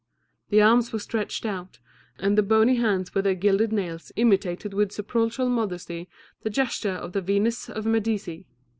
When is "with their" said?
3.13-3.35